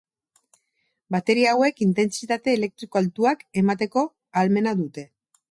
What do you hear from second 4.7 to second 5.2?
dute.